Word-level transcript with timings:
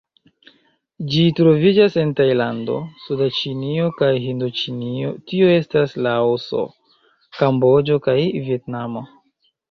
Ĝi 1.15 1.23
troviĝas 1.39 1.97
en 2.03 2.13
Tajlando, 2.19 2.77
suda 3.03 3.27
Ĉinio 3.39 3.89
kaj 3.99 4.09
Hindoĉinio, 4.23 5.11
tio 5.31 5.51
estas 5.57 5.93
Laoso, 6.07 6.63
Kamboĝo 7.41 7.99
kaj 8.09 8.17
Vjetnamo. 8.49 9.05